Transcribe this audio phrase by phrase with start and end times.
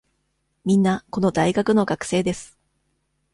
[0.65, 2.57] みんな、この大学の学生です。